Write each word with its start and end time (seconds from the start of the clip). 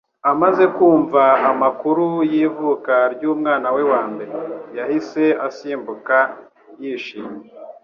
Amaze 0.31 0.63
kumva 0.75 1.21
amakuru 1.51 2.05
y'ivuka 2.31 2.93
ry'umwana 3.13 3.67
we 3.75 3.83
wa 3.91 4.01
mbere, 4.11 4.33
yahise 4.77 5.23
asimbuka 5.47 6.17
yishimye 6.81 7.45